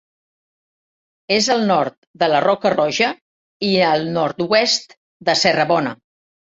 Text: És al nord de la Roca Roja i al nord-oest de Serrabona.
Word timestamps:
És 1.35 1.49
al 1.57 1.61
nord 1.73 1.95
de 2.23 2.31
la 2.35 2.41
Roca 2.47 2.73
Roja 2.77 3.13
i 3.71 3.73
al 3.93 4.11
nord-oest 4.19 5.01
de 5.31 5.43
Serrabona. 5.47 5.99